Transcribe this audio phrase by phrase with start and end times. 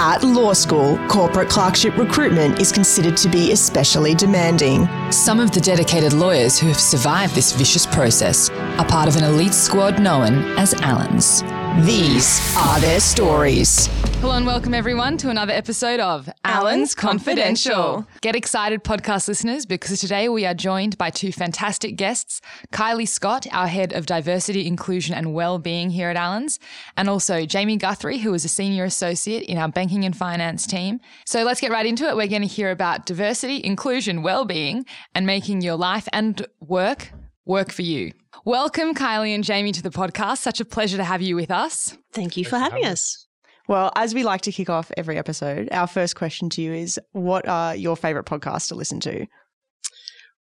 [0.00, 4.88] At law school, corporate clerkship recruitment is considered to be especially demanding.
[5.10, 9.24] Some of the dedicated lawyers who have survived this vicious process are part of an
[9.24, 11.42] elite squad known as Allens.
[11.76, 13.86] These are their stories.
[14.20, 18.04] Hello and welcome everyone to another episode of Allens Confidential.
[18.20, 22.40] Get excited, podcast listeners, because today we are joined by two fantastic guests
[22.72, 26.58] Kylie Scott, our head of diversity, inclusion, and well-being here at Allens,
[26.96, 31.00] and also Jamie Guthrie, who is a senior associate in our banking and finance team.
[31.26, 32.16] So let's get right into it.
[32.16, 37.12] We're going to hear about diversity, inclusion, well-being, and making your life and work
[37.44, 38.12] work for you.
[38.44, 40.38] Welcome, Kylie and Jamie, to the podcast.
[40.38, 41.96] Such a pleasure to have you with us.
[42.12, 43.26] Thank you for having us.
[43.66, 46.98] Well, as we like to kick off every episode, our first question to you is
[47.12, 49.26] what are your favorite podcasts to listen to?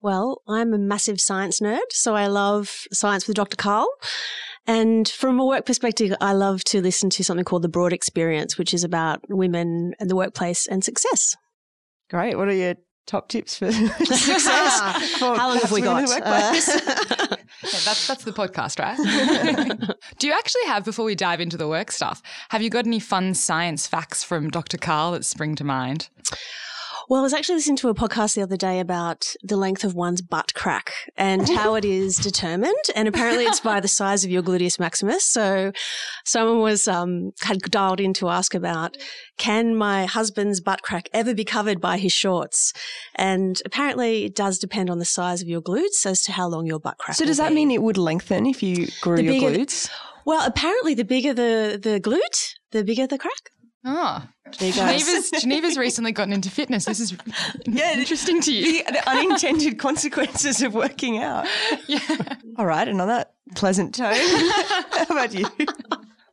[0.00, 3.56] Well, I'm a massive science nerd, so I love Science with Dr.
[3.56, 3.88] Karl.
[4.66, 8.58] And from a work perspective, I love to listen to something called The Broad Experience,
[8.58, 11.34] which is about women and the workplace and success.
[12.10, 12.36] Great.
[12.36, 12.74] What are your
[13.06, 15.16] top tips for success?
[15.18, 16.04] For How long have we got?
[16.04, 19.96] Uh, yeah, that's that's the podcast, right?
[20.18, 22.22] Do you actually have before we dive into the work stuff?
[22.50, 24.76] Have you got any fun science facts from Dr.
[24.78, 26.08] Karl that spring to mind?
[27.08, 29.94] Well, I was actually listening to a podcast the other day about the length of
[29.94, 32.74] one's butt crack and how it is determined.
[32.96, 35.24] And apparently it's by the size of your gluteus maximus.
[35.24, 35.70] So
[36.24, 38.96] someone was, um, had dialed in to ask about,
[39.36, 42.72] can my husband's butt crack ever be covered by his shorts?
[43.14, 46.66] And apparently it does depend on the size of your glutes as to how long
[46.66, 47.54] your butt crack So does that be.
[47.54, 49.88] mean it would lengthen if you grew The your glutes?
[50.24, 53.52] Well, apparently the bigger the, the glute, the bigger the crack.
[53.88, 54.20] Oh,
[54.58, 54.80] There you go.
[54.80, 56.86] Geneva's, Geneva's recently gotten into fitness.
[56.86, 57.16] This is
[57.66, 58.84] yeah, interesting to you.
[58.84, 61.46] The, the unintended consequences of working out.
[61.86, 62.00] Yeah.
[62.58, 65.46] All right, and on that pleasant tone, how about you?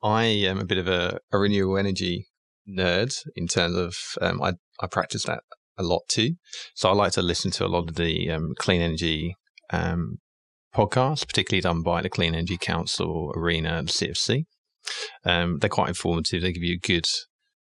[0.02, 2.28] I am a bit of a, a renewable energy
[2.68, 5.44] nerd in terms of um, I, I practice that
[5.78, 6.32] a lot too.
[6.74, 9.36] So I like to listen to a lot of the um, clean energy
[9.72, 10.18] um,
[10.74, 14.46] podcasts, particularly done by the Clean Energy Council, Arena, and CEFC.
[15.24, 16.42] Um, they're quite informative.
[16.42, 17.06] They give you a good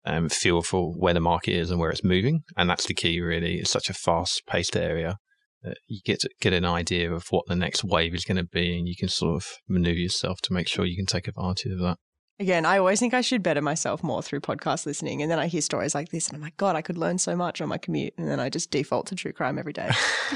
[0.05, 3.21] um, feel for where the market is and where it's moving, and that's the key.
[3.21, 5.19] Really, it's such a fast-paced area.
[5.63, 8.79] that You get get an idea of what the next wave is going to be,
[8.79, 11.81] and you can sort of maneuver yourself to make sure you can take advantage of
[11.81, 11.99] that.
[12.41, 15.21] Again, I always think I should better myself more through podcast listening.
[15.21, 17.37] And then I hear stories like this and I'm like, God, I could learn so
[17.37, 18.15] much on my commute.
[18.17, 19.91] And then I just default to true crime every day.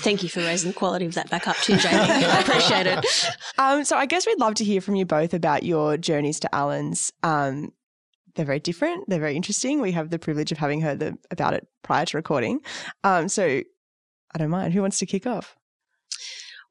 [0.00, 1.98] Thank you for raising the quality of that back up too, Jamie.
[1.98, 3.04] I appreciate it.
[3.58, 6.54] Um, so I guess we'd love to hear from you both about your journeys to
[6.54, 7.12] Allen's.
[7.22, 7.74] Um,
[8.34, 9.04] they're very different.
[9.10, 9.82] They're very interesting.
[9.82, 12.60] We have the privilege of having heard the, about it prior to recording.
[13.04, 14.72] Um, so I don't mind.
[14.72, 15.54] Who wants to kick off?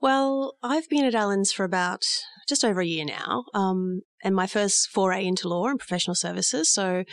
[0.03, 2.03] Well, I've been at Allen's for about
[2.49, 6.69] just over a year now, um, and my first foray into law and professional services.
[6.69, 7.05] So,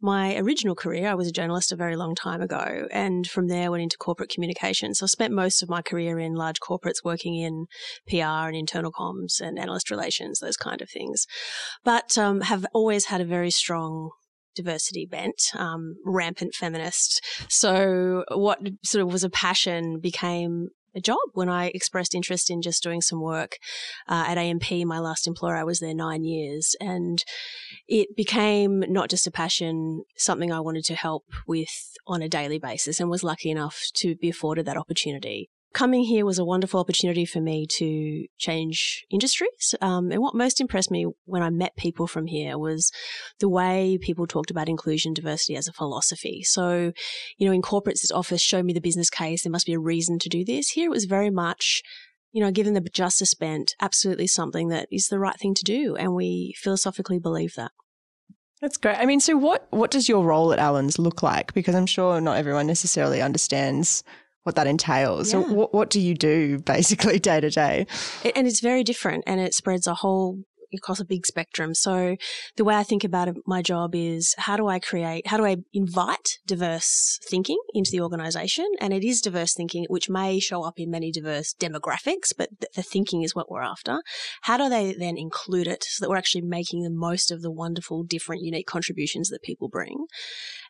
[0.00, 3.70] my original career, I was a journalist a very long time ago, and from there
[3.70, 4.98] went into corporate communications.
[4.98, 7.66] So, I spent most of my career in large corporates working in
[8.08, 11.26] PR and internal comms and analyst relations, those kind of things.
[11.84, 14.10] But um, have always had a very strong
[14.56, 17.24] diversity bent, um, rampant feminist.
[17.48, 22.62] So, what sort of was a passion became a job when I expressed interest in
[22.62, 23.58] just doing some work
[24.08, 25.56] uh, at AMP, my last employer.
[25.56, 27.22] I was there nine years, and
[27.88, 32.58] it became not just a passion, something I wanted to help with on a daily
[32.58, 35.50] basis, and was lucky enough to be afforded that opportunity.
[35.74, 39.74] Coming here was a wonderful opportunity for me to change industries.
[39.80, 42.92] Um, and what most impressed me when I met people from here was
[43.40, 46.44] the way people talked about inclusion, diversity as a philosophy.
[46.44, 46.92] So,
[47.38, 49.42] you know, in corporates, this office, show me the business case.
[49.42, 50.70] There must be a reason to do this.
[50.70, 51.82] Here it was very much,
[52.30, 55.96] you know, given the justice bent, absolutely something that is the right thing to do.
[55.96, 57.72] And we philosophically believe that.
[58.60, 58.96] That's great.
[58.96, 61.52] I mean, so what, what does your role at Allen's look like?
[61.52, 64.04] Because I'm sure not everyone necessarily understands
[64.44, 65.30] what that entails.
[65.30, 67.86] So what, what do you do basically day to day?
[68.36, 70.44] And it's very different and it spreads a whole
[70.76, 71.74] across a big spectrum.
[71.74, 72.16] So
[72.56, 75.44] the way I think about it, my job is how do I create, how do
[75.44, 78.66] I invite diverse thinking into the organization?
[78.80, 82.72] And it is diverse thinking, which may show up in many diverse demographics, but th-
[82.74, 84.00] the thinking is what we're after.
[84.42, 87.50] How do they then include it so that we're actually making the most of the
[87.50, 90.06] wonderful, different, unique contributions that people bring?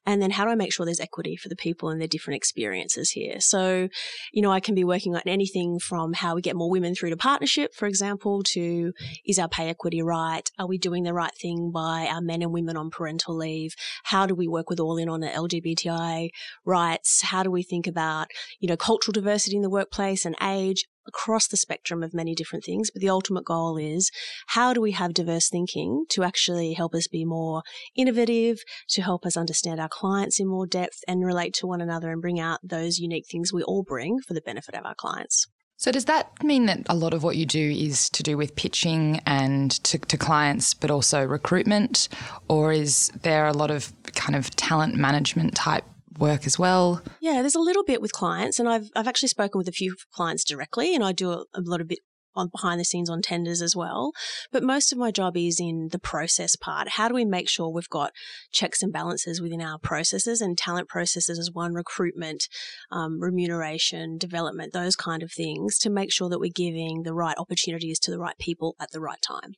[0.07, 2.37] And then how do I make sure there's equity for the people and their different
[2.37, 3.41] experiences here?
[3.41, 3.89] So,
[4.33, 7.11] you know, I can be working on anything from how we get more women through
[7.11, 8.93] to partnership, for example, to
[9.25, 10.49] is our pay equity right?
[10.59, 13.75] Are we doing the right thing by our men and women on parental leave?
[14.05, 16.31] How do we work with all in on the LGBTI
[16.65, 17.23] rights?
[17.23, 18.29] How do we think about,
[18.61, 20.85] you know, cultural diversity in the workplace and age?
[21.07, 22.91] Across the spectrum of many different things.
[22.91, 24.11] But the ultimate goal is
[24.49, 27.63] how do we have diverse thinking to actually help us be more
[27.97, 28.59] innovative,
[28.91, 32.23] to help us understand our clients in more depth and relate to one another and
[32.23, 35.47] bring out those unique things we all bring for the benefit of our clients.
[35.77, 38.55] So, does that mean that a lot of what you do is to do with
[38.55, 42.09] pitching and to, to, clients, but also recruitment?
[42.49, 45.85] Or is there a lot of kind of talent management type
[46.19, 47.03] work as well?
[47.21, 49.97] Yeah, there's a little bit with clients, and I've I've actually spoken with a few
[50.13, 52.01] clients directly, and I do a, a lot of bit
[52.37, 54.13] on behind the scenes on tenders as well.
[54.51, 56.91] But most of my job is in the process part.
[56.91, 58.13] How do we make sure we've got
[58.53, 62.49] checks and balances within our processes and talent processes as one recruitment,
[62.91, 67.37] um, remuneration, development, those kind of things to make sure that we're giving the right
[67.39, 69.55] opportunities to the right people at the right time.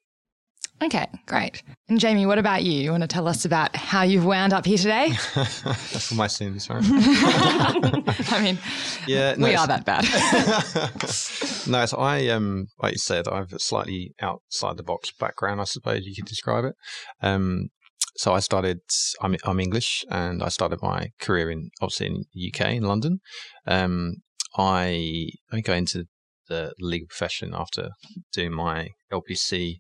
[0.82, 1.62] Okay, great.
[1.88, 2.72] And Jamie, what about you?
[2.72, 5.12] You want to tell us about how you've wound up here today?
[5.34, 6.82] That's for my sins, right?
[6.84, 8.58] I mean,
[9.06, 10.04] yeah, no, we are that bad.
[11.66, 15.64] no, so I, um, like you said, I've a slightly outside the box background, I
[15.64, 16.74] suppose you could describe it.
[17.22, 17.68] Um,
[18.16, 18.80] so I started.
[19.20, 23.20] I'm, I'm English, and I started my career in obviously in the UK in London.
[23.66, 24.16] Um,
[24.56, 26.04] I I got into
[26.48, 27.90] the legal profession after
[28.32, 29.76] doing my LPC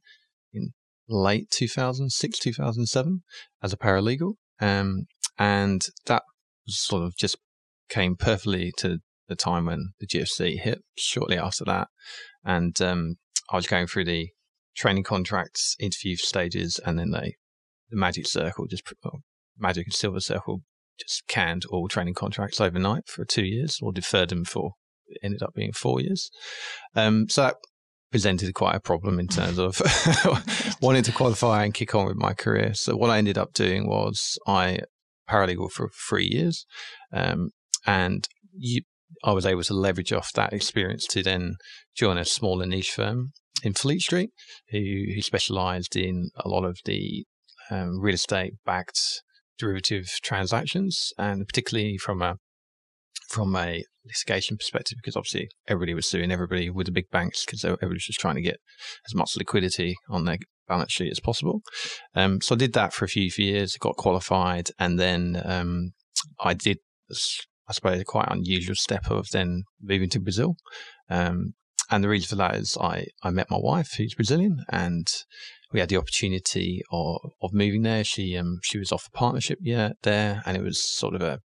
[0.52, 0.72] in
[1.08, 3.22] late 2006, 2007
[3.62, 4.34] as a paralegal.
[4.60, 5.06] Um,
[5.38, 6.22] and that
[6.66, 7.36] sort of just
[7.88, 8.98] came perfectly to
[9.28, 11.88] the time when the GFC hit shortly after that.
[12.44, 13.16] And um,
[13.50, 14.30] I was going through the
[14.76, 17.36] training contracts, interview stages, and then they,
[17.90, 18.84] the magic circle, just
[19.58, 20.62] magic and silver circle,
[20.98, 24.72] just canned all training contracts overnight for two years or deferred them for,
[25.06, 26.30] it ended up being four years.
[26.94, 27.56] Um, so that
[28.10, 29.80] presented quite a problem in terms of
[30.80, 32.74] wanting to qualify and kick on with my career.
[32.74, 34.80] So what I ended up doing was I
[35.28, 36.66] paralegal for three years,
[37.12, 37.50] um,
[37.86, 38.82] and you,
[39.24, 41.56] I was able to leverage off that experience to then
[41.96, 43.32] join a smaller niche firm
[43.62, 44.30] in Fleet Street,
[44.70, 44.78] who,
[45.14, 47.24] who specialised in a lot of the
[47.70, 49.00] um, real estate backed
[49.58, 52.36] derivative transactions, and particularly from a
[53.36, 57.62] from a litigation perspective, because obviously everybody was suing everybody with the big banks because
[57.66, 58.56] everybody was just trying to get
[59.06, 61.60] as much liquidity on their balance sheet as possible.
[62.14, 65.90] Um, so I did that for a few years, got qualified, and then um,
[66.40, 66.78] I did,
[67.68, 70.56] I suppose, a quite unusual step of then moving to Brazil.
[71.10, 71.52] Um,
[71.90, 75.06] and the reason for that is I, I met my wife, who's Brazilian, and
[75.74, 78.02] we had the opportunity of, of moving there.
[78.02, 81.40] She um she was off a partnership yeah there, and it was sort of a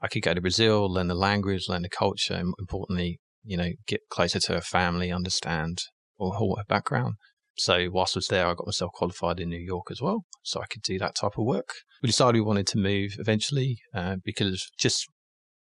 [0.00, 3.70] I could go to Brazil, learn the language, learn the culture, and importantly, you know,
[3.86, 5.78] get closer to her family, understand
[6.18, 7.14] or her background.
[7.58, 10.60] So whilst I was there, I got myself qualified in New York as well, so
[10.60, 11.70] I could do that type of work.
[12.02, 15.06] We decided we wanted to move eventually uh, because just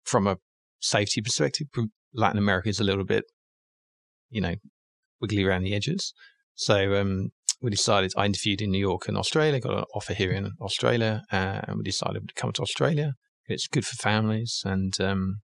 [0.04, 0.38] from a
[0.80, 1.66] safety perspective,
[2.14, 3.24] Latin America is a little bit,
[4.30, 4.54] you know,
[5.20, 6.14] wiggly around the edges.
[6.54, 7.28] So um,
[7.60, 11.22] we decided I interviewed in New York and Australia, got an offer here in Australia,
[11.30, 13.12] uh, and we decided to come to Australia.
[13.48, 15.36] It's good for families, and um,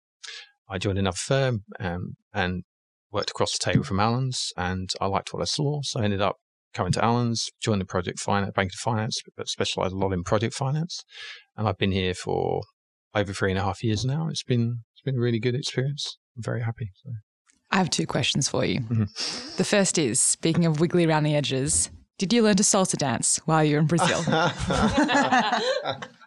[0.69, 2.65] I joined another firm um, and
[3.13, 6.21] worked across the table from Allens, and I liked what I saw, so I ended
[6.21, 6.37] up
[6.75, 10.25] coming to Allens, joined the project finance, bank of finance, but specialised a lot in
[10.25, 11.05] project finance,
[11.57, 12.63] and I've been here for
[13.15, 14.29] over three and a half years now.
[14.29, 16.19] It's been it's been a really good experience.
[16.37, 16.91] I'm very happy.
[17.05, 17.11] So.
[17.71, 18.81] I have two questions for you.
[18.81, 19.57] Mm-hmm.
[19.57, 23.41] The first is speaking of wiggly around the edges, did you learn to salsa dance
[23.47, 24.23] while you were in Brazil?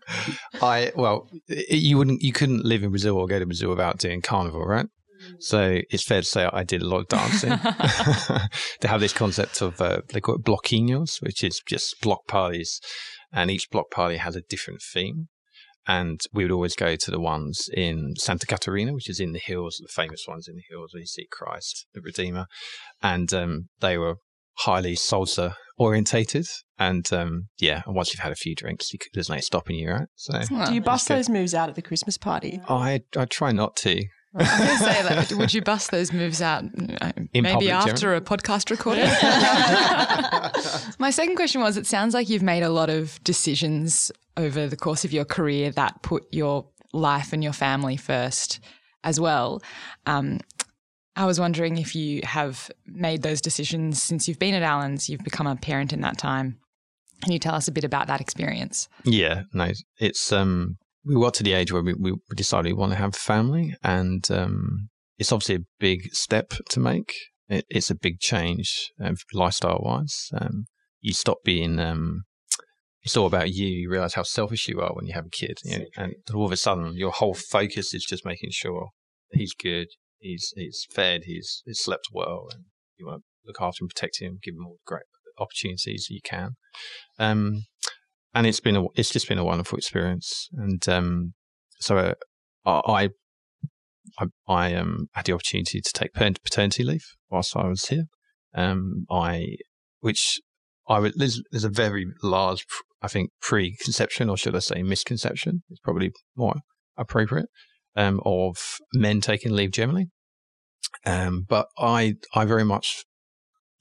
[0.61, 4.21] I well, you wouldn't, you couldn't live in Brazil or go to Brazil without doing
[4.21, 4.85] carnival, right?
[4.85, 5.35] Mm.
[5.39, 7.49] So it's fair to say I did a lot of dancing.
[8.81, 12.79] they have this concept of uh, they call it bloquinhos, which is just block parties,
[13.31, 15.27] and each block party has a different theme.
[15.87, 19.39] And we would always go to the ones in Santa Catarina, which is in the
[19.39, 22.47] hills, the famous ones in the hills where you see Christ, the Redeemer.
[23.03, 24.15] And um, they were
[24.59, 26.47] highly salsa orientated.
[26.77, 29.91] And um, yeah, and once you've had a few drinks, you there's no stopping you,
[29.91, 30.07] right?
[30.15, 32.59] So, do you bust those moves out at the Christmas party?
[32.67, 34.03] I I try not to.
[34.37, 36.65] I was going to say, like, would you bust those moves out
[36.99, 39.05] uh, In maybe after a podcast recording?
[40.99, 44.75] My second question was: It sounds like you've made a lot of decisions over the
[44.75, 48.59] course of your career that put your life and your family first
[49.05, 49.61] as well.
[50.05, 50.39] Um,
[51.15, 55.23] I was wondering if you have made those decisions since you've been at Allens, you've
[55.23, 56.57] become a parent in that time.
[57.23, 58.89] Can you tell us a bit about that experience?
[59.05, 62.91] Yeah, no, it's um, we got to the age where we, we decided we want
[62.91, 67.13] to have family, and um, it's obviously a big step to make.
[67.47, 70.29] It, it's a big change uh, lifestyle wise.
[70.39, 70.65] Um,
[70.99, 72.23] you stop being um,
[73.05, 73.67] it's all about you.
[73.67, 76.45] You realize how selfish you are when you have a kid, you know, and all
[76.45, 78.89] of a sudden your whole focus is just making sure
[79.31, 79.87] he's good,
[80.25, 82.65] he's he's fed, he's he's slept well, and
[82.97, 85.03] you want to look after him, protect him, give him all the great
[85.37, 86.51] opportunities you can.
[87.19, 87.65] Um,
[88.33, 91.33] and it's been a it's just been a wonderful experience, and um,
[91.79, 91.97] so
[92.65, 93.09] uh, I
[94.19, 98.05] I, I um, had the opportunity to take paternity leave whilst I was here.
[98.53, 99.57] Um, I,
[99.99, 100.39] which
[100.87, 102.65] I would, there's, there's a very large,
[103.01, 106.55] I think, preconception, or should I say misconception, is probably more
[106.97, 107.49] appropriate,
[107.95, 110.07] um, of men taking leave generally.
[111.05, 113.03] Um, but I, I very much,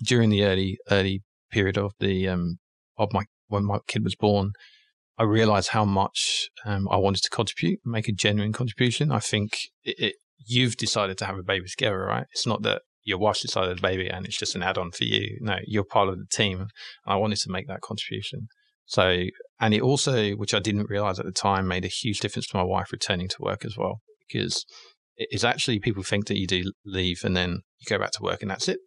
[0.02, 2.58] during the early, early period of the, um,
[2.98, 4.52] of my, when my kid was born,
[5.16, 9.12] I realized how much um, I wanted to contribute, make a genuine contribution.
[9.12, 12.26] I think it, it, you've decided to have a baby together, right?
[12.32, 15.04] It's not that your wife decided a baby and it's just an add on for
[15.04, 15.38] you.
[15.40, 16.66] No, you're part of the team.
[17.06, 18.48] I wanted to make that contribution.
[18.86, 19.24] So,
[19.60, 22.56] and it also, which I didn't realize at the time, made a huge difference to
[22.56, 24.66] my wife returning to work as well, because
[25.16, 28.42] it's actually people think that you do leave and then you go back to work
[28.42, 28.78] and that's it.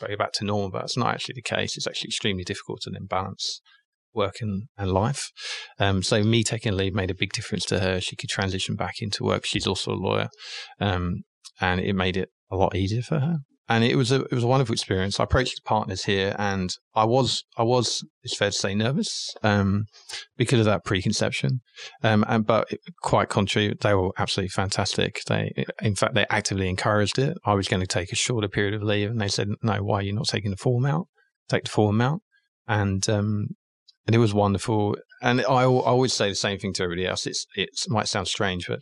[0.00, 1.76] Go back to normal, but that's not actually the case.
[1.76, 3.60] It's actually extremely difficult to then balance
[4.14, 5.30] work and, and life.
[5.78, 8.00] Um, so me taking leave made a big difference to her.
[8.00, 9.44] She could transition back into work.
[9.44, 10.28] She's also a lawyer,
[10.80, 11.22] um,
[11.60, 13.38] and it made it a lot easier for her.
[13.72, 15.18] And it was a it was a wonderful experience.
[15.18, 19.34] I approached the partners here, and I was I was it's fair to say nervous
[19.42, 19.86] um,
[20.36, 21.62] because of that preconception.
[22.02, 22.68] Um, and but
[23.00, 25.22] quite contrary, they were absolutely fantastic.
[25.26, 27.38] They in fact they actively encouraged it.
[27.46, 30.00] I was going to take a shorter period of leave, and they said, "No, why
[30.00, 31.08] are you not taking the full amount?
[31.48, 32.20] Take the full amount."
[32.68, 33.46] And um,
[34.06, 34.98] and it was wonderful.
[35.22, 37.26] And I, I always say the same thing to everybody else.
[37.26, 38.80] It's it might sound strange, but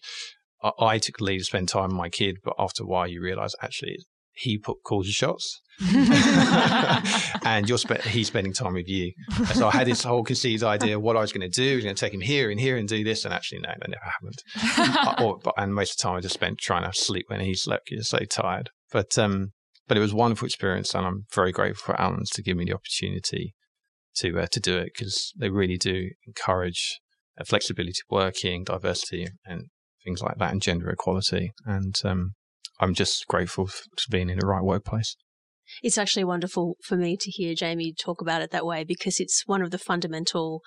[0.64, 2.38] I, I took leave to spend time with my kid.
[2.42, 3.98] But after a while, you realise actually
[4.40, 5.60] he put calls the shots,
[7.44, 9.12] and you're spe- he's spending time with you.
[9.36, 11.72] And so I had this whole conceived idea of what I was going to do.
[11.72, 13.70] I was going to take him here and here and do this, and actually, no,
[13.78, 15.20] that never happened.
[15.24, 17.54] or, but, and most of the time, I just spent trying to sleep when he
[17.54, 17.90] slept.
[17.90, 19.52] You're so tired, but um,
[19.88, 22.64] but it was a wonderful experience, and I'm very grateful for Allens to give me
[22.64, 23.54] the opportunity
[24.16, 27.00] to uh, to do it because they really do encourage
[27.38, 29.66] uh, flexibility working, diversity, and
[30.04, 31.52] things like that, and gender equality.
[31.64, 32.32] And um,
[32.80, 35.16] I'm just grateful to being in the right workplace.
[35.82, 39.44] It's actually wonderful for me to hear Jamie talk about it that way because it's
[39.46, 40.62] one of the fundamental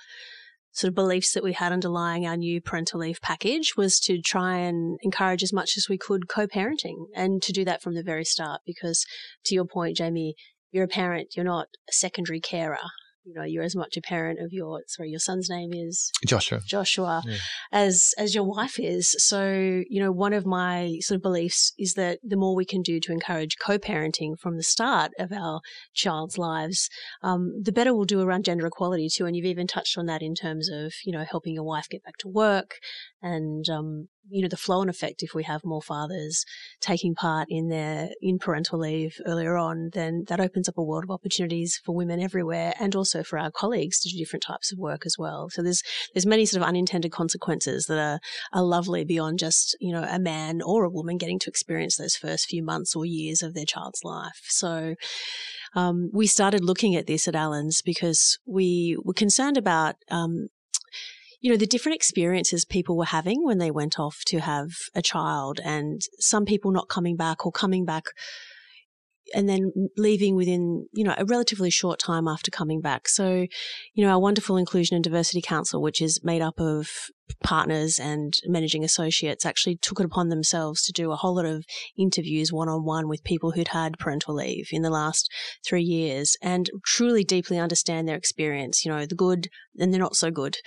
[0.72, 4.58] sort of beliefs that we had underlying our new parental leave package was to try
[4.58, 8.25] and encourage as much as we could co-parenting and to do that from the very
[8.25, 9.05] start because
[9.46, 10.34] to your point Jamie
[10.72, 12.79] you're a parent you're not a secondary carer
[13.25, 16.62] you know you're as much a parent of your sorry your son's name is Joshua.
[16.65, 17.38] Joshua yeah.
[17.72, 19.15] as as your wife is.
[19.18, 22.82] So you know one of my sort of beliefs is that the more we can
[22.82, 25.62] do to encourage co-parenting from the start of our
[25.94, 26.89] child's lives
[27.22, 29.25] um, the better we'll do around gender equality too.
[29.25, 32.03] And you've even touched on that in terms of you know helping your wife get
[32.03, 32.80] back to work
[33.24, 36.46] and um, you know the flow and effect if we have more fathers
[36.80, 41.03] taking part in their in parental leave earlier on then that opens up a world
[41.03, 44.77] of opportunities for women everywhere and also for our colleagues to do different types of
[44.77, 45.50] work as well.
[45.50, 45.82] So there's
[46.13, 48.20] there's many sort of unintended consequences that are
[48.51, 52.15] are lovely beyond just you know a man or a woman getting to experience those
[52.15, 54.42] first few months or years of their child's life.
[54.46, 54.96] So
[55.75, 60.50] um, we started looking at this at Allens because we were concerned about um,
[61.44, 65.02] you know, the different experiences people were having when they went off to have a
[65.02, 68.06] child and some people not coming back or coming back
[69.34, 73.08] and then leaving within, you know, a relatively short time after coming back.
[73.08, 73.46] So,
[73.94, 76.90] you know, our wonderful Inclusion and Diversity Council, which is made up of
[77.44, 81.66] partners and managing associates, actually took it upon themselves to do a whole lot of
[81.98, 85.30] interviews one on one with people who'd had parental leave in the last
[85.66, 89.48] three years and truly deeply understand their experience, you know, the good
[89.80, 90.58] and the not so good.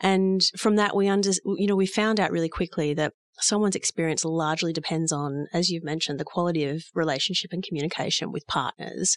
[0.00, 4.24] And from that, we under, you know, we found out really quickly that someone's experience
[4.24, 9.16] largely depends on, as you've mentioned, the quality of relationship and communication with partners.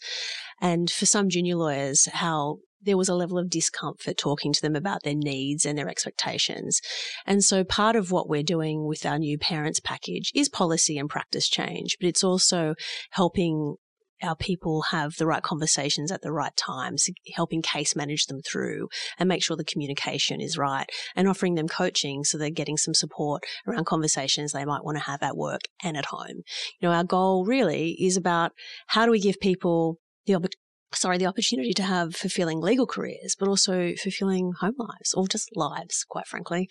[0.59, 4.75] And for some junior lawyers, how there was a level of discomfort talking to them
[4.75, 6.81] about their needs and their expectations.
[7.25, 11.09] And so part of what we're doing with our new parents package is policy and
[11.09, 12.75] practice change, but it's also
[13.11, 13.75] helping
[14.23, 18.89] our people have the right conversations at the right times, helping case manage them through
[19.17, 20.85] and make sure the communication is right
[21.15, 25.03] and offering them coaching so they're getting some support around conversations they might want to
[25.03, 26.41] have at work and at home.
[26.79, 28.51] You know, our goal really is about
[28.87, 30.57] how do we give people the opportunity
[30.93, 35.49] sorry, the opportunity to have fulfilling legal careers, but also fulfilling home lives or just
[35.55, 36.69] lives, quite frankly.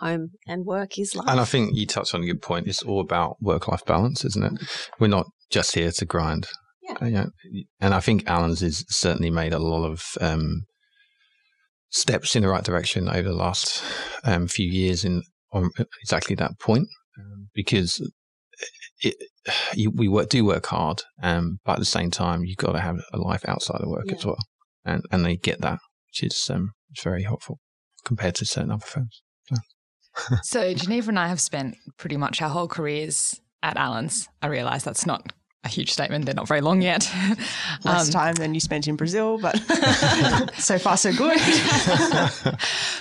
[0.00, 1.28] Home and work is life.
[1.28, 2.66] And I think you touched on a good point.
[2.66, 4.52] It's all about work life balance, isn't it?
[4.98, 6.48] We're not just here to grind.
[7.00, 7.26] Yeah.
[7.80, 10.62] And I think Allens has certainly made a lot of um,
[11.90, 13.82] steps in the right direction over the last
[14.24, 15.22] um, few years in
[15.52, 15.70] on
[16.02, 18.00] exactly that point, um, because
[19.00, 19.14] it,
[19.74, 22.80] you, we work, do work hard, um, but at the same time, you've got to
[22.80, 24.14] have a life outside of work Yeah.
[24.14, 24.38] as well,
[24.84, 27.58] and and they get that, which is um, it's very helpful
[28.04, 29.22] compared to certain other firms.
[30.42, 34.28] So Geneva and I have spent pretty much our whole careers at Allen's.
[34.42, 35.32] I realise that's not
[35.64, 36.24] a huge statement.
[36.24, 37.08] They're not very long yet.
[37.84, 39.56] Less Um, time than you spent in Brazil, but
[40.58, 41.38] so far so good.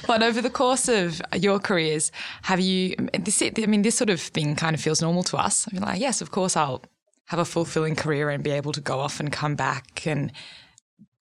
[0.08, 2.12] But over the course of your careers,
[2.44, 2.96] have you?
[3.20, 5.68] This, I mean, this sort of thing kind of feels normal to us.
[5.70, 6.84] I mean, like, yes, of course, I'll
[7.28, 10.32] have a fulfilling career and be able to go off and come back and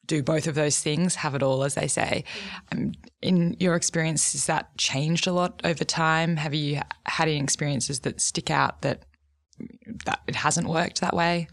[0.06, 2.24] do both of those things, have it all, as they say.
[2.72, 2.92] Um,
[3.22, 6.36] in your experience, has that changed a lot over time?
[6.36, 9.04] Have you had any experiences that stick out that
[10.04, 11.48] that it hasn't worked that way?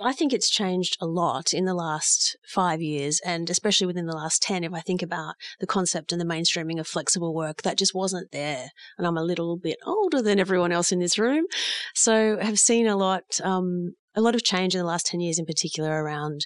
[0.00, 4.16] I think it's changed a lot in the last five years, and especially within the
[4.16, 4.64] last 10.
[4.64, 8.32] If I think about the concept and the mainstreaming of flexible work, that just wasn't
[8.32, 8.70] there.
[8.98, 11.46] And I'm a little bit older than everyone else in this room.
[11.94, 15.20] So I have seen a lot, um, a lot of change in the last 10
[15.20, 16.44] years in particular around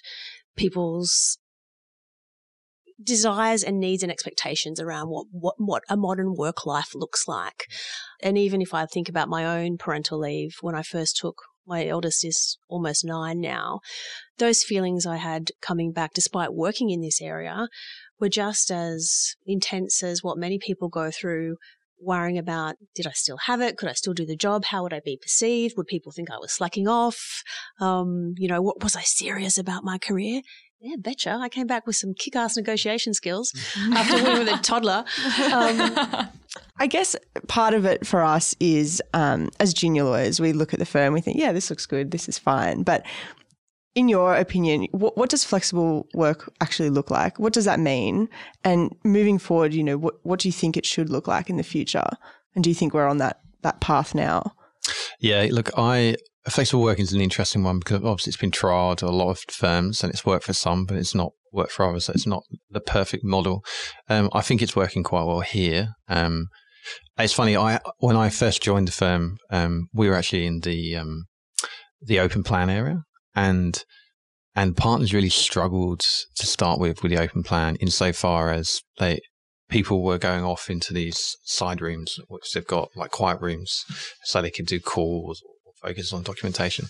[0.55, 1.39] people's
[3.01, 7.67] desires and needs and expectations around what, what, what a modern work life looks like.
[8.21, 11.85] And even if I think about my own parental leave, when I first took my
[11.85, 13.79] eldest is almost nine now.
[14.39, 17.67] Those feelings I had coming back, despite working in this area,
[18.19, 21.57] were just as intense as what many people go through
[22.01, 23.77] worrying about did I still have it?
[23.77, 24.65] Could I still do the job?
[24.65, 25.75] How would I be perceived?
[25.77, 27.43] Would people think I was slacking off?
[27.79, 30.41] Um, you know, what was I serious about my career?
[30.81, 31.31] Yeah, betcha.
[31.41, 33.53] I came back with some kick ass negotiation skills
[33.93, 35.03] after working with a toddler.
[35.53, 36.29] Um,
[36.77, 37.17] I guess
[37.47, 41.13] part of it for us is um, as junior lawyers, we look at the firm,
[41.13, 42.83] we think, yeah, this looks good, this is fine.
[42.83, 43.05] But
[43.93, 47.37] in your opinion, what, what does flexible work actually look like?
[47.39, 48.29] What does that mean?
[48.63, 51.57] And moving forward, you know, what, what do you think it should look like in
[51.57, 52.07] the future?
[52.55, 54.53] And do you think we're on that that path now?
[55.19, 56.15] Yeah, look, I
[56.47, 59.39] flexible working is an interesting one because obviously it's been trialed at a lot of
[59.49, 62.05] firms and it's worked for some, but it's not worked for others.
[62.05, 63.63] So it's not the perfect model.
[64.07, 65.89] Um, I think it's working quite well here.
[66.07, 66.47] Um,
[67.17, 67.57] it's funny.
[67.57, 71.25] I when I first joined the firm, um, we were actually in the um,
[72.01, 73.03] the open plan area,
[73.35, 73.83] and
[74.55, 76.01] and partners really struggled
[76.35, 79.19] to start with with the open plan insofar as they
[79.69, 83.83] people were going off into these side rooms, which they've got like quiet rooms,
[84.23, 85.43] so they could do calls
[85.81, 86.87] focus on documentation.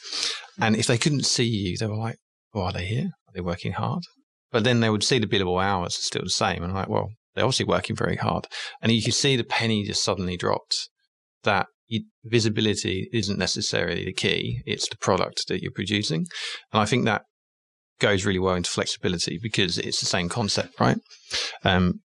[0.60, 2.18] And if they couldn't see you, they were like,
[2.54, 3.12] "Oh, are they here?
[3.28, 4.04] Are they working hard?"
[4.52, 6.90] But then they would see the billable hours are still the same, and I'm like,
[6.90, 8.48] "Well, they're obviously working very hard."
[8.82, 10.90] And you could see the penny just suddenly dropped.
[11.44, 11.68] That
[12.24, 16.26] visibility isn't necessarily the key; it's the product that you're producing,
[16.72, 17.24] and I think that
[18.00, 20.98] goes really well into flexibility because it's the same concept, right?
[21.64, 22.02] Um,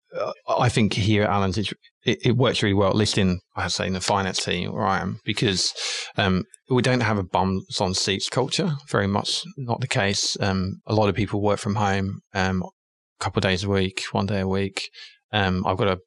[0.47, 3.69] I think here at Allen's, it, it, works really well, at least in, I to
[3.69, 5.73] say, in the finance team where I am, because
[6.17, 10.35] um, we don't have a bums on seats culture, very much not the case.
[10.39, 14.03] Um, a lot of people work from home um, a couple of days a week,
[14.11, 14.89] one day a week.
[15.31, 15.99] Um, I've got a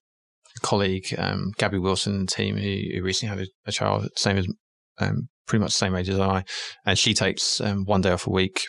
[0.62, 4.48] colleague, um, Gabby Wilson, the team, who, who recently had a, a child, same as
[4.98, 6.44] um, pretty much the same age as I,
[6.84, 8.62] and she takes one day off a week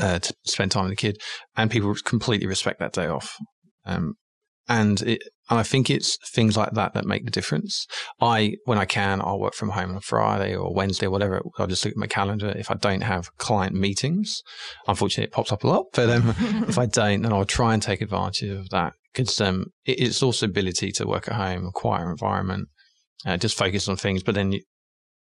[0.00, 1.18] uh, to spend time with the kid,
[1.56, 3.36] and people completely respect that day off.
[3.84, 4.14] Um,
[4.68, 7.86] and it, and I think it's things like that that make the difference.
[8.20, 11.40] I, when I can, I'll work from home on a Friday or Wednesday or whatever.
[11.58, 12.48] I'll just look at my calendar.
[12.50, 14.42] If I don't have client meetings,
[14.86, 15.86] unfortunately, it pops up a lot.
[15.94, 16.34] But um,
[16.68, 20.22] if I don't, then I'll try and take advantage of that because um, it, it's
[20.22, 22.68] also ability to work at home, a quieter environment,
[23.24, 24.22] uh, just focus on things.
[24.22, 24.60] But then you,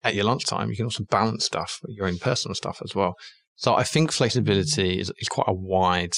[0.04, 3.16] at your lunchtime, you can also balance stuff, your own personal stuff as well.
[3.56, 6.16] So I think flexibility is, is quite a wide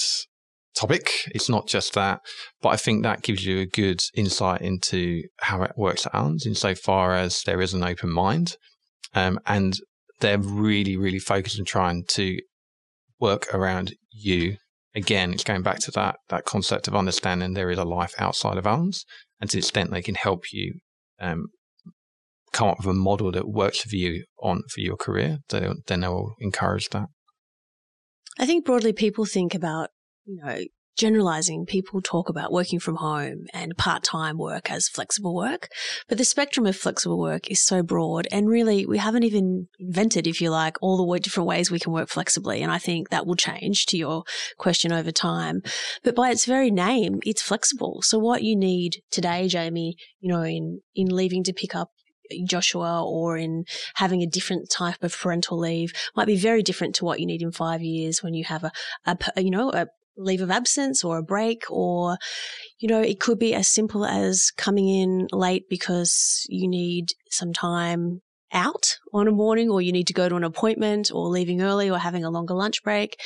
[0.75, 1.11] topic.
[1.27, 2.21] It's not just that,
[2.61, 6.45] but I think that gives you a good insight into how it works at Allen's
[6.45, 8.55] insofar as there is an open mind.
[9.13, 9.77] Um, and
[10.19, 12.37] they're really, really focused on trying to
[13.19, 14.57] work around you.
[14.95, 18.57] Again, it's going back to that, that concept of understanding there is a life outside
[18.57, 19.05] of Allen's
[19.39, 20.79] and to the extent they can help you,
[21.19, 21.47] um,
[22.51, 26.07] come up with a model that works for you on for your career, then they
[26.07, 27.07] will encourage that.
[28.39, 29.89] I think broadly people think about
[30.29, 30.59] you know,
[30.95, 35.69] generalizing, people talk about working from home and part time work as flexible work.
[36.07, 38.27] But the spectrum of flexible work is so broad.
[38.31, 41.93] And really, we haven't even invented, if you like, all the different ways we can
[41.93, 42.61] work flexibly.
[42.61, 44.23] And I think that will change to your
[44.57, 45.61] question over time.
[46.03, 48.01] But by its very name, it's flexible.
[48.03, 51.89] So what you need today, Jamie, you know, in, in leaving to pick up
[52.45, 53.65] Joshua or in
[53.95, 57.41] having a different type of parental leave might be very different to what you need
[57.41, 58.71] in five years when you have a,
[59.35, 59.87] a you know, a
[60.19, 62.17] leave of absence or a break or
[62.79, 67.53] you know it could be as simple as coming in late because you need some
[67.53, 71.61] time out on a morning or you need to go to an appointment or leaving
[71.61, 73.19] early or having a longer lunch break.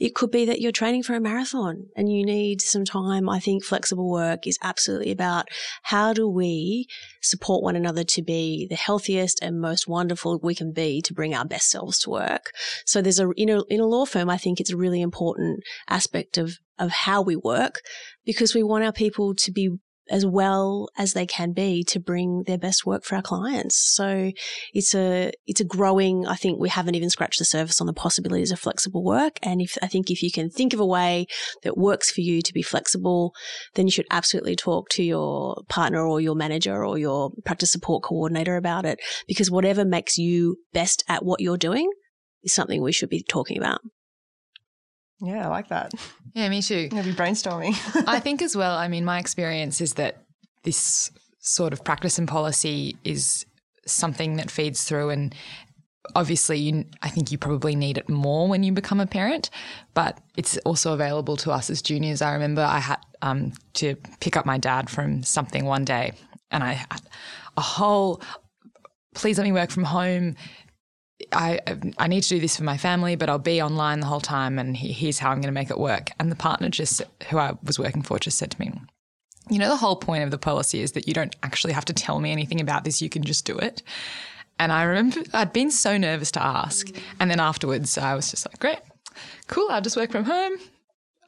[0.00, 3.28] It could be that you're training for a marathon and you need some time.
[3.28, 5.48] I think flexible work is absolutely about
[5.84, 6.86] how do we
[7.22, 11.34] support one another to be the healthiest and most wonderful we can be to bring
[11.34, 12.52] our best selves to work.
[12.84, 15.60] So there's a, in a, in a law firm, I think it's a really important
[15.88, 17.80] aspect of, of how we work
[18.24, 19.70] because we want our people to be
[20.10, 23.76] as well as they can be to bring their best work for our clients.
[23.76, 24.32] So
[24.72, 26.26] it's a it's a growing.
[26.26, 29.38] I think we haven't even scratched the surface on the possibilities of flexible work.
[29.42, 31.26] And if I think if you can think of a way
[31.62, 33.34] that works for you to be flexible,
[33.74, 38.02] then you should absolutely talk to your partner or your manager or your practice support
[38.02, 39.00] coordinator about it.
[39.26, 41.90] Because whatever makes you best at what you're doing
[42.42, 43.80] is something we should be talking about.
[45.20, 45.92] Yeah, I like that.
[46.34, 46.88] Yeah, me too.
[46.92, 47.74] Maybe brainstorming.
[48.06, 50.22] I think as well, I mean, my experience is that
[50.64, 53.46] this sort of practice and policy is
[53.86, 55.34] something that feeds through and
[56.14, 59.50] obviously you, I think you probably need it more when you become a parent,
[59.94, 62.20] but it's also available to us as juniors.
[62.22, 66.12] I remember I had um, to pick up my dad from something one day
[66.50, 67.00] and I had
[67.56, 68.20] a whole
[69.14, 70.36] please let me work from home
[71.32, 71.60] I
[71.98, 74.58] I need to do this for my family, but I'll be online the whole time,
[74.58, 76.10] and here's how I'm going to make it work.
[76.18, 78.72] And the partner just who I was working for just said to me,
[79.50, 81.92] "You know, the whole point of the policy is that you don't actually have to
[81.92, 83.82] tell me anything about this; you can just do it."
[84.58, 88.46] And I remember I'd been so nervous to ask, and then afterwards I was just
[88.46, 88.80] like, "Great,
[89.46, 90.58] cool, I'll just work from home."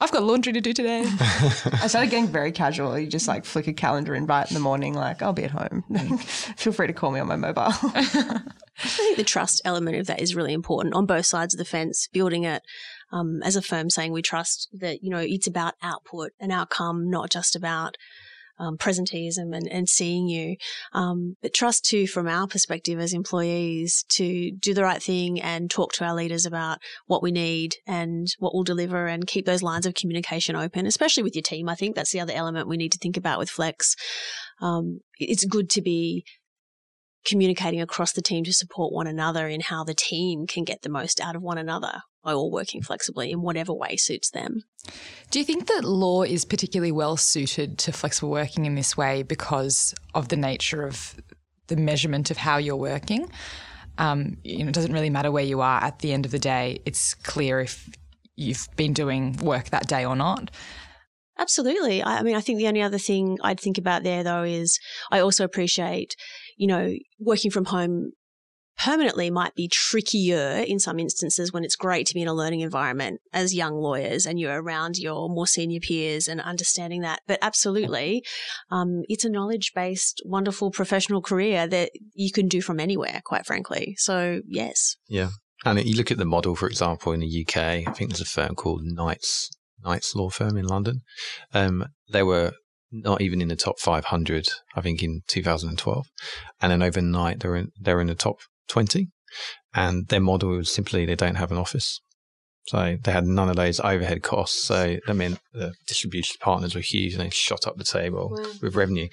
[0.01, 1.05] I've got laundry to do today.
[1.21, 2.97] I started getting very casual.
[2.97, 5.83] You just like flick a calendar invite in the morning, like, I'll be at home.
[6.19, 7.63] Feel free to call me on my mobile.
[7.73, 8.43] I
[8.77, 12.09] think the trust element of that is really important on both sides of the fence,
[12.13, 12.63] building it
[13.11, 17.11] um, as a firm saying we trust that, you know, it's about output and outcome,
[17.11, 17.97] not just about
[18.59, 20.57] um, presenteeism and, and seeing you.
[20.93, 25.71] Um, but trust too, from our perspective as employees, to do the right thing and
[25.71, 29.63] talk to our leaders about what we need and what we'll deliver and keep those
[29.63, 31.69] lines of communication open, especially with your team.
[31.69, 33.95] I think that's the other element we need to think about with Flex.
[34.61, 36.25] Um, it's good to be
[37.25, 40.89] communicating across the team to support one another in how the team can get the
[40.89, 44.63] most out of one another by all working flexibly in whatever way suits them.
[45.31, 49.23] Do you think that law is particularly well suited to flexible working in this way
[49.23, 51.17] because of the nature of
[51.69, 53.31] the measurement of how you're working?
[53.99, 56.39] Um, you know, it doesn't really matter where you are at the end of the
[56.39, 56.81] day.
[56.85, 57.89] It's clear if
[58.37, 60.51] you've been doing work that day or not.
[61.39, 62.03] Absolutely.
[62.03, 64.79] I, I mean, I think the only other thing I'd think about there though is
[65.11, 66.17] I also appreciate
[66.59, 68.13] you know, working from home
[68.79, 72.61] permanently might be trickier in some instances when it's great to be in a learning
[72.61, 77.21] environment as young lawyers and you're around your more senior peers and understanding that.
[77.27, 78.23] But absolutely,
[78.71, 83.47] um, it's a knowledge based, wonderful professional career that you can do from anywhere, quite
[83.47, 83.95] frankly.
[83.99, 84.97] So, yes.
[85.09, 85.31] Yeah.
[85.65, 88.25] And you look at the model, for example, in the UK, I think there's a
[88.25, 89.51] firm called Knights,
[89.85, 91.01] Knights Law Firm in London.
[91.53, 92.53] Um, they were
[92.91, 96.07] not even in the top 500, I think in 2012.
[96.61, 98.37] And then overnight, they're in, they're in the top
[98.69, 99.09] 20.
[99.75, 102.01] And their model was simply they don't have an office.
[102.67, 104.65] So they had none of those overhead costs.
[104.65, 108.51] So I mean, the distribution partners were huge and they shot up the table wow.
[108.61, 109.09] with revenue.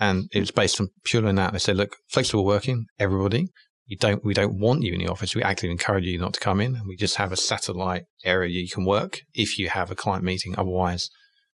[0.00, 1.52] And it was based on purely on that.
[1.52, 3.48] They said, look, flexible working, everybody,
[3.86, 5.34] you don't, we don't want you in the office.
[5.34, 6.80] We actively encourage you not to come in.
[6.86, 10.54] We just have a satellite area you can work if you have a client meeting.
[10.56, 11.08] Otherwise,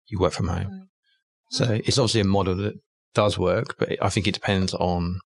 [0.07, 0.89] you work from home.
[1.51, 2.75] So it's obviously a model that
[3.15, 5.21] does work, but I think it depends on,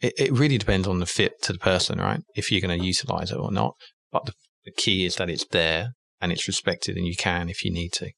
[0.00, 2.20] it, it really depends on the fit to the person, right?
[2.34, 3.74] If you're going to utilize it or not.
[4.10, 4.32] But the,
[4.64, 7.92] the key is that it's there and it's respected and you can if you need
[7.94, 8.10] to.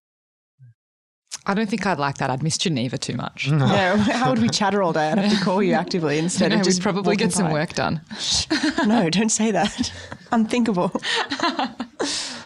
[1.49, 2.29] I don't think I'd like that.
[2.29, 3.47] I'd miss Geneva too much.
[3.51, 5.11] yeah, how would we chatter all day?
[5.11, 8.01] I'd have to call you actively instead of just probably get some work done.
[8.87, 9.93] no, don't say that.
[10.33, 10.91] Unthinkable.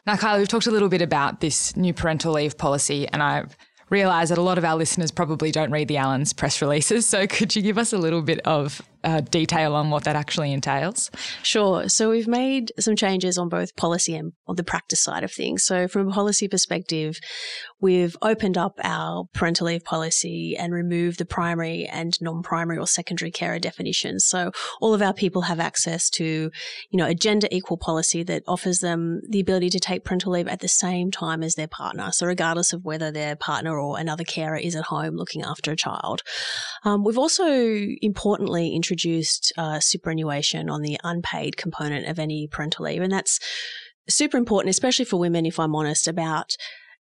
[0.07, 3.57] now, Kylie, we've talked a little bit about this new parental leave policy, and I've
[3.91, 7.09] realize that a lot of our listeners probably don't read the Allens press releases.
[7.11, 10.53] So could you give us a little bit of uh, detail on what that actually
[10.53, 11.11] entails?
[11.43, 11.89] Sure.
[11.89, 15.65] So we've made some changes on both policy and on the practice side of things.
[15.65, 17.19] So from a policy perspective,
[17.81, 23.31] we've opened up our parental leave policy and removed the primary and non-primary or secondary
[23.31, 24.25] carer definitions.
[24.27, 28.43] So all of our people have access to, you know, a gender equal policy that
[28.47, 32.11] offers them the ability to take parental leave at the same time as their partner.
[32.13, 35.77] So regardless of whether their partner or another carer is at home looking after a
[35.77, 36.23] child.
[36.85, 37.47] Um, we've also
[38.03, 43.03] importantly introduced introduced uh, superannuation on the unpaid component of any parental leave.
[43.03, 43.39] And that's
[44.09, 46.57] super important, especially for women, if I'm honest, about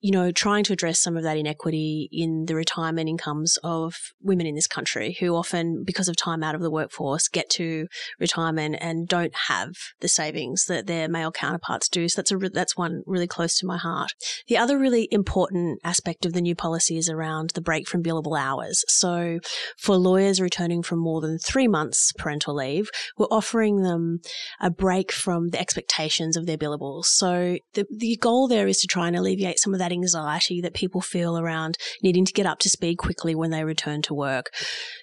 [0.06, 4.46] you know, trying to address some of that inequity in the retirement incomes of women
[4.46, 7.88] in this country who often, because of time out of the workforce, get to
[8.20, 12.08] retirement and don't have the savings that their male counterparts do.
[12.08, 14.12] So that's a, that's one really close to my heart.
[14.48, 18.39] The other really important aspect of the new policy is around the break from billable
[18.39, 18.84] hours.
[18.88, 19.39] So
[19.80, 24.20] for lawyers returning from more than three months parental leave, we're offering them
[24.62, 27.06] a break from the expectations of their billables.
[27.06, 30.73] So the, the goal there is to try and alleviate some of that anxiety that
[30.73, 34.51] people feel around needing to get up to speed quickly when they return to work.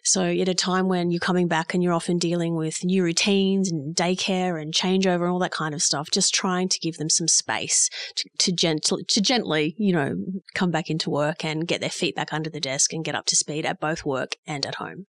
[0.04, 3.70] So at a time when you're coming back and you're often dealing with new routines
[3.70, 7.10] and daycare and changeover and all that kind of stuff, just trying to give them
[7.10, 10.14] some space to, to gentle, to gently, you know,
[10.54, 13.26] come back into work and get their feet back under the desk and get up
[13.26, 15.06] to speed at both work and at home.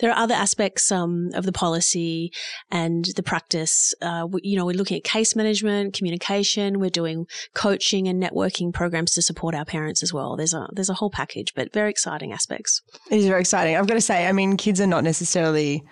[0.00, 2.32] There are other aspects um, of the policy
[2.70, 3.94] and the practice.
[4.00, 6.80] Uh, we, you know, we're looking at case management, communication.
[6.80, 10.36] We're doing coaching and networking programs to support our parents as well.
[10.36, 12.82] There's a there's a whole package, but very exciting aspects.
[13.10, 13.76] It is very exciting.
[13.76, 15.84] I've got to say, I mean, kids are not necessarily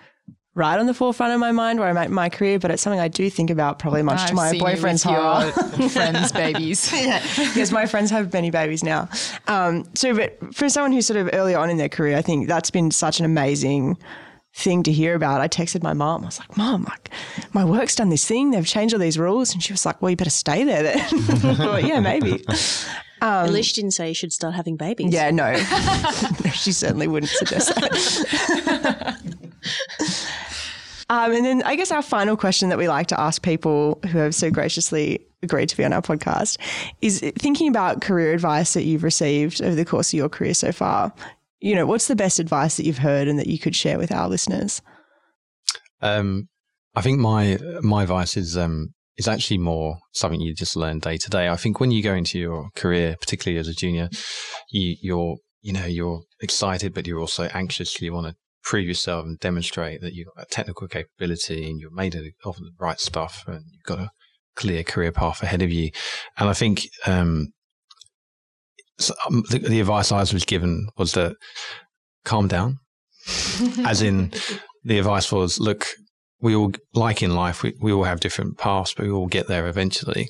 [0.55, 2.99] right on the forefront of my mind where I'm at my career, but it's something
[2.99, 5.51] I do think about probably much I've to my seen you boyfriend's with horror.
[5.79, 6.91] your friends' babies.
[6.93, 9.09] yeah, because my friends have many babies now.
[9.47, 12.47] Um, so, but for someone who's sort of early on in their career, I think
[12.47, 13.97] that's been such an amazing
[14.55, 15.41] thing to hear about.
[15.41, 16.21] I texted my mom.
[16.21, 17.09] I was like, "Mom, like
[17.53, 18.51] my work's done this thing.
[18.51, 20.99] They've changed all these rules," and she was like, "Well, you better stay there then."
[20.99, 22.43] I thought, yeah, maybe.
[23.21, 25.13] At least she didn't say you should start having babies.
[25.13, 25.55] Yeah, no,
[26.51, 29.17] she certainly wouldn't suggest that.
[31.09, 34.17] Um, and then I guess our final question that we like to ask people who
[34.19, 36.57] have so graciously agreed to be on our podcast
[37.01, 40.71] is thinking about career advice that you've received over the course of your career so
[40.71, 41.13] far.
[41.59, 44.11] You know, what's the best advice that you've heard and that you could share with
[44.11, 44.81] our listeners?
[46.01, 46.49] Um,
[46.95, 51.17] I think my my advice is um, is actually more something you just learn day
[51.17, 51.49] to day.
[51.49, 54.09] I think when you go into your career, particularly as a junior,
[54.69, 58.01] you, you're you know you're excited, but you're also anxious.
[58.01, 62.15] You want to prove yourself and demonstrate that you've got technical capability and you're made
[62.15, 64.09] of the right stuff and you've got a
[64.55, 65.91] clear career path ahead of you.
[66.37, 67.49] And I think um,
[68.99, 71.35] so, um, the, the advice I was given was that
[72.25, 72.79] calm down,
[73.85, 74.31] as in
[74.83, 75.87] the advice was look
[76.41, 79.47] we all like in life we, we all have different paths but we all get
[79.47, 80.29] there eventually.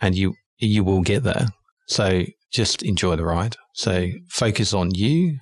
[0.00, 1.48] And you you will get there.
[1.86, 3.56] So just enjoy the ride.
[3.74, 5.38] So focus on you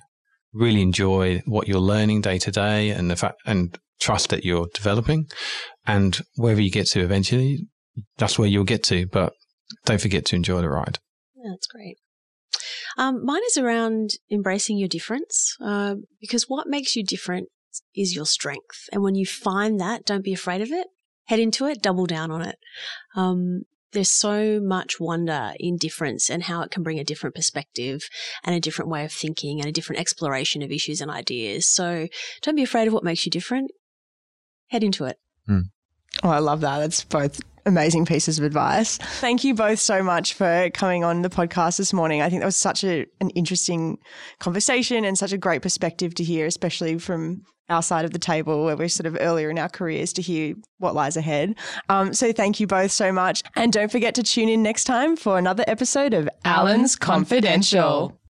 [0.53, 4.67] really enjoy what you're learning day to day and the fact and trust that you're
[4.73, 5.27] developing
[5.85, 7.67] and wherever you get to eventually
[8.17, 9.33] that's where you'll get to but
[9.85, 10.99] don't forget to enjoy the ride
[11.35, 11.97] Yeah, that's great.
[12.97, 17.49] Um, mine is around embracing your difference uh, because what makes you different
[17.95, 18.87] is your strength.
[18.91, 20.87] And when you find that, don't be afraid of it.
[21.25, 22.57] Head into it, double down on it.
[23.15, 28.09] Um, there's so much wonder in difference and how it can bring a different perspective
[28.43, 31.65] and a different way of thinking and a different exploration of issues and ideas.
[31.67, 32.07] So
[32.41, 33.71] don't be afraid of what makes you different.
[34.67, 35.17] Head into it.
[35.47, 35.61] Hmm.
[36.23, 36.79] Oh, I love that.
[36.79, 38.97] That's both amazing pieces of advice.
[38.97, 42.21] Thank you both so much for coming on the podcast this morning.
[42.21, 43.97] I think that was such a, an interesting
[44.39, 48.65] conversation and such a great perspective to hear, especially from our side of the table
[48.65, 51.55] where we're sort of earlier in our careers to hear what lies ahead.
[51.89, 53.43] Um, so thank you both so much.
[53.55, 58.19] And don't forget to tune in next time for another episode of Allens Confidential.